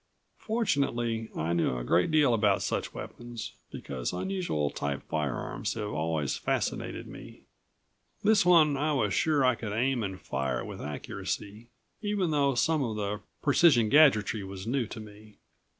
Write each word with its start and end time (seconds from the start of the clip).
Fortunately 0.39 1.29
I 1.37 1.53
knew 1.53 1.77
a 1.77 1.83
great 1.83 2.09
deal 2.09 2.33
about 2.33 2.63
such 2.63 2.91
weapons, 2.91 3.51
because 3.69 4.13
unusual 4.13 4.71
type 4.71 5.03
firearms 5.07 5.75
have 5.75 5.91
always 5.91 6.35
fascinated 6.35 7.05
me. 7.05 7.43
This 8.23 8.43
one 8.43 8.77
I 8.77 8.93
was 8.93 9.13
sure 9.13 9.45
I 9.45 9.53
could 9.53 9.73
aim 9.73 10.01
and 10.01 10.19
fire 10.19 10.65
with 10.65 10.81
accuracy, 10.81 11.67
even 12.01 12.31
though 12.31 12.55
some 12.55 12.81
of 12.83 12.95
the 12.95 13.19
precision 13.43 13.89
gadgetry 13.89 14.43
was 14.43 14.65
new 14.65 14.87
to 14.87 14.99
me. 14.99 15.37